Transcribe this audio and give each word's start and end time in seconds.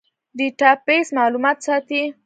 ډیټابیس 0.37 1.07
معلومات 1.17 1.57
ساتي 1.67 2.01